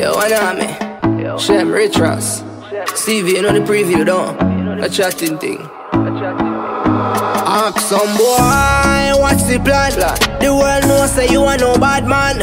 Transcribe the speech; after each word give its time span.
Yo, 0.00 0.16
one 0.16 0.32
army. 0.32 0.72
Shem, 1.38 1.70
Rich 1.70 1.98
Ross. 1.98 2.40
CV, 2.96 3.32
you 3.36 3.42
know 3.42 3.52
the 3.52 3.60
preview, 3.60 4.06
don't? 4.06 4.82
A 4.82 4.88
chatting 4.88 5.36
thing. 5.36 5.58
Ask 7.44 7.80
some 7.80 8.08
boy, 8.16 9.20
what's 9.20 9.44
the 9.44 9.60
plan? 9.62 9.92
The 10.40 10.48
world 10.56 10.84
knows 10.88 11.12
say 11.12 11.28
you 11.28 11.42
are 11.42 11.58
no 11.58 11.76
bad 11.76 12.06
man. 12.06 12.38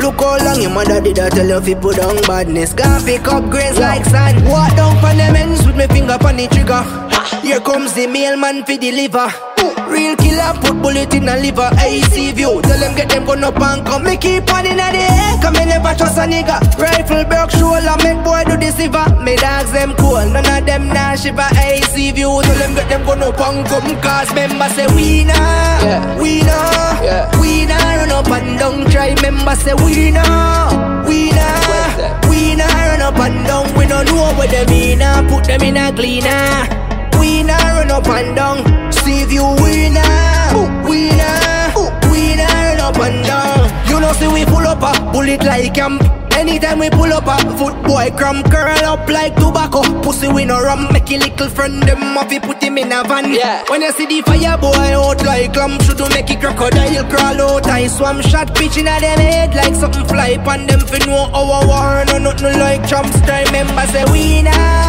Look 0.00 0.20
how 0.22 0.38
long 0.42 0.62
your 0.62 0.70
mother 0.70 1.02
did 1.02 1.18
I 1.18 1.28
tell 1.28 1.46
you 1.46 1.58
if 1.58 1.68
you 1.68 1.76
put 1.76 1.98
on 1.98 2.16
badness. 2.22 2.72
Gotta 2.72 3.04
pick 3.04 3.28
up 3.28 3.44
grains 3.50 3.78
like 3.78 4.06
sand. 4.06 4.48
Walk 4.48 4.74
down 4.74 4.96
for 4.96 5.12
the 5.14 5.38
ends 5.38 5.66
with 5.66 5.76
my 5.76 5.88
finger 5.88 6.16
on 6.24 6.36
the 6.38 6.48
trigger. 6.48 6.82
Here 7.42 7.60
comes 7.60 7.92
the 7.92 8.06
mailman 8.06 8.64
for 8.64 8.78
deliver. 8.78 9.28
Real 9.86 10.16
killer 10.16 10.54
put 10.64 10.80
bullet 10.80 11.12
in 11.12 11.28
a 11.28 11.36
liver. 11.36 11.68
AC 11.78 12.32
view. 12.32 12.62
Tell 12.62 12.80
them 12.80 12.96
get 12.96 13.10
them 13.10 13.26
gun 13.26 13.44
up 13.44 13.60
and 13.60 13.84
come. 13.84 14.04
Me 14.04 14.16
keep 14.16 14.50
on 14.50 14.64
in 14.64 14.78
the 14.78 14.82
air. 14.82 15.31
Me 15.62 15.68
never 15.68 15.94
trust 15.94 16.18
a 16.18 16.22
nigga. 16.22 16.58
Rifle 16.76 17.24
broke 17.24 17.52
shoulder. 17.52 17.94
Make 18.02 18.24
boy 18.24 18.42
do 18.50 18.56
the 18.58 18.72
silver. 18.74 19.06
Me 19.22 19.36
dogs 19.36 19.70
them 19.70 19.94
cool. 19.94 20.18
None 20.26 20.42
of 20.44 20.66
them 20.66 20.88
nah 20.88 21.14
shiver. 21.14 21.46
AC 21.54 22.10
view. 22.10 22.42
Tell 22.42 22.58
them 22.58 22.74
get 22.74 22.88
them 22.88 23.06
up 23.06 23.38
and 23.38 23.64
come. 23.66 23.94
Cause 24.02 24.34
member 24.34 24.68
say 24.74 24.88
we 24.88 25.22
nah. 25.22 25.34
Yeah. 25.86 26.18
We 26.20 26.42
nah. 26.42 27.00
Yeah. 27.06 27.40
We 27.40 27.66
nah 27.66 27.78
run 27.78 28.10
up 28.10 28.26
and 28.26 28.58
down. 28.58 28.90
Try 28.90 29.14
member 29.22 29.54
say 29.54 29.74
we 29.74 30.10
nah. 30.10 31.06
We 31.06 31.30
nah. 31.30 32.28
We 32.28 32.56
nah 32.56 32.66
run 32.66 33.02
up 33.02 33.20
and 33.22 33.46
down. 33.46 33.78
We 33.78 33.86
no 33.86 34.02
know 34.02 34.34
what 34.34 34.50
them 34.50 34.66
mean. 34.66 34.98
Nah. 34.98 35.22
Put 35.28 35.44
them 35.44 35.62
in 35.62 35.76
a 35.76 35.92
cleaner. 35.92 36.66
We 37.20 37.44
nah 37.44 37.78
run 37.78 37.90
up 37.92 38.08
and 38.08 38.34
down. 38.34 38.92
See 38.92 39.22
if 39.22 39.32
you 39.32 39.46
win 39.62 39.94
nah. 39.94 40.31
Up 44.82 44.96
uh, 44.96 45.08
a 45.08 45.12
bullet 45.12 45.44
like 45.44 45.74
camp. 45.74 46.02
Anytime 46.32 46.78
we 46.78 46.90
pull 46.90 47.12
up 47.12 47.26
a 47.26 47.38
foot 47.56 47.76
boy 47.84 48.10
cram 48.16 48.42
curl 48.44 48.84
up 48.84 49.08
like 49.08 49.34
tobacco. 49.36 49.82
Pussy 50.02 50.28
we 50.28 50.44
no 50.44 50.60
rum 50.60 50.92
make 50.92 51.10
a 51.10 51.18
little 51.18 51.48
friend 51.48 51.82
them 51.82 52.16
off 52.16 52.30
put 52.42 52.62
him 52.62 52.78
in 52.78 52.90
a 52.90 53.04
van. 53.04 53.32
Yeah. 53.32 53.64
When 53.68 53.82
you 53.82 53.92
see 53.92 54.06
the 54.06 54.22
fire 54.22 54.58
boy 54.58 54.74
out 54.74 55.22
like 55.24 55.52
clam 55.52 55.78
should 55.80 55.98
do 55.98 56.08
make 56.08 56.30
it 56.30 56.40
crocodile 56.40 57.04
crawl 57.10 57.40
out. 57.40 57.66
I 57.66 57.86
swam 57.86 58.22
shot 58.22 58.54
pitch 58.54 58.76
in 58.76 58.88
a 58.88 58.98
them 59.00 59.18
head 59.18 59.54
like 59.54 59.74
something 59.74 60.06
fly 60.06 60.38
pan 60.38 60.66
them 60.66 60.80
fi 60.80 60.98
know 61.06 61.30
our 61.32 61.66
war 61.66 62.04
no 62.06 62.18
nothing 62.18 62.58
like 62.58 62.88
Trump's 62.88 63.20
time. 63.22 63.46
Remember 63.46 63.86
say 63.92 64.04
we 64.10 64.42
nah. 64.42 64.81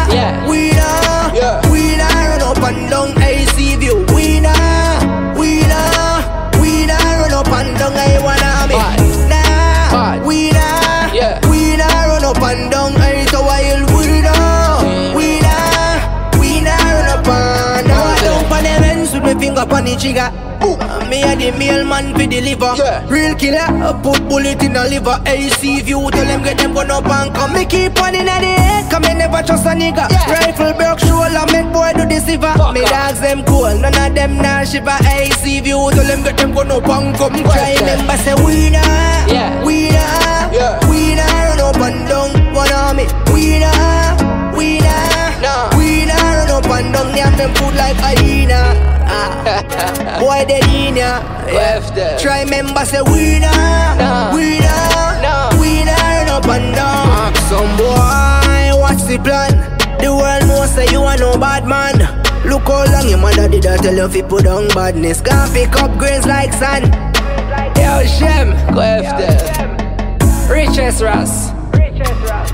My 19.68 19.78
on 19.78 19.84
the 19.84 19.96
trigger. 19.96 20.30
Uh, 20.64 21.04
Me 21.10 21.20
a 21.22 21.36
the 21.36 21.52
mailman 21.58 22.14
fi 22.16 22.26
deliver. 22.26 22.72
Yeah. 22.76 23.04
Real 23.08 23.34
killer, 23.36 23.68
put 24.02 24.20
bullet 24.28 24.62
in 24.62 24.72
the 24.72 24.84
liver. 24.88 25.20
AC 25.26 25.82
view, 25.82 26.08
tell 26.10 26.24
them 26.24 26.42
get 26.42 26.56
them 26.56 26.72
gun 26.72 26.90
up 26.90 27.04
and 27.06 27.34
come 27.34 27.52
Me 27.52 27.66
keep 27.66 27.98
one 28.00 28.14
in 28.14 28.24
the 28.24 28.32
head, 28.32 28.90
come 28.90 29.02
me 29.02 29.12
never 29.14 29.42
trust 29.42 29.66
a 29.66 29.76
nigga. 29.76 30.08
Yeah. 30.08 30.32
Rifle 30.32 30.72
broke 30.72 31.00
shoulder, 31.00 31.44
make 31.52 31.68
boy 31.72 31.92
do 31.92 32.08
silver 32.20 32.52
Fuck 32.56 32.72
Me 32.72 32.80
dogs 32.86 33.20
them 33.20 33.44
cool, 33.44 33.76
none 33.76 33.92
of 33.92 34.14
them 34.14 34.36
nah 34.38 34.64
shiver. 34.64 34.96
AC 35.04 35.60
view, 35.60 35.90
tell 35.92 36.06
them 36.06 36.22
get 36.24 36.38
them 36.38 36.54
gun 36.54 36.70
up 36.70 36.88
and 36.88 37.14
come 37.16 37.34
Try 37.44 37.76
that? 37.76 37.80
remember 37.80 38.16
say 38.24 38.34
we 38.40 38.70
nah. 38.72 39.28
Yeah. 39.28 39.64
We 39.64 39.90
nah. 39.92 40.48
Yeah. 40.48 40.80
We 40.88 41.14
nah 41.14 41.28
run 41.28 41.60
up 41.60 41.76
and 41.76 42.08
down, 42.08 42.54
one 42.54 42.72
army. 42.72 43.04
We 43.36 43.60
nah. 43.60 44.56
We 44.56 44.80
nah. 44.80 45.44
Nah. 45.44 45.76
We 45.76 46.06
nah 46.08 46.16
run 46.16 46.50
up 46.56 46.70
and 46.72 46.88
down, 46.94 47.12
they 47.12 47.36
them 47.36 47.52
food 47.56 47.74
like 47.76 47.96
hyena 48.00 48.93
Ah. 49.06 50.18
Boy, 50.20 50.44
they 50.46 50.60
in 50.86 50.96
ya. 50.96 51.20
Left 51.46 51.94
there. 51.94 52.18
Try 52.18 52.42
remember, 52.44 52.84
say 52.84 53.02
we 53.02 53.38
nah, 53.38 54.34
we 54.34 54.58
nah, 54.60 54.94
run 56.24 56.28
up 56.28 56.46
and 56.46 56.74
down. 56.74 57.06
Ask 57.08 57.42
some 57.48 57.76
boy, 57.76 58.80
what's 58.80 59.04
the 59.04 59.18
plan? 59.18 59.52
The 59.98 60.10
world 60.10 60.46
knows 60.48 60.70
say 60.74 60.86
you 60.90 61.02
are 61.02 61.16
no 61.16 61.38
bad 61.38 61.66
man. 61.66 61.98
Look 62.44 62.64
how 62.64 62.84
long 62.92 63.08
your 63.08 63.18
mother 63.18 63.48
did 63.48 63.66
I 63.66 63.76
tell 63.78 63.94
you 63.94 64.04
if 64.04 64.16
you 64.16 64.24
put 64.24 64.46
on 64.46 64.68
badness. 64.68 65.20
Gonna 65.20 65.52
pick 65.52 65.74
up 65.76 65.96
grains 65.98 66.26
like 66.26 66.52
sand. 66.52 66.92
Yo, 67.76 68.04
Shem, 68.06 68.50
Left 68.74 69.16
there. 69.18 69.38
Riches 70.50 71.02
Ross. 71.02 71.52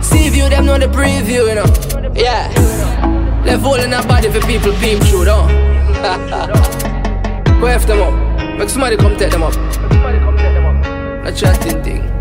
See 0.06 0.28
view 0.28 0.48
them 0.48 0.66
know 0.66 0.78
the 0.78 0.86
preview, 0.86 1.48
you 1.48 1.54
know. 1.54 2.12
Yeah. 2.14 2.48
Left 3.44 3.62
hole 3.62 3.80
in 3.80 3.92
a 3.92 4.06
body 4.06 4.30
for 4.30 4.40
people 4.46 4.72
peep 4.74 5.02
through, 5.04 5.24
though. 5.24 5.69
Go 7.60 7.66
F 7.66 7.86
them 7.86 8.00
up. 8.00 8.58
Make 8.58 8.68
somebody 8.68 8.96
come 8.96 9.16
take 9.16 9.30
them 9.30 9.42
up. 9.42 9.54
A 11.26 11.32
chatting 11.32 11.82
thing. 11.82 12.19